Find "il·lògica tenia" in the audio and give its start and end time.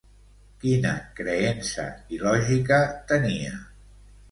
2.19-3.63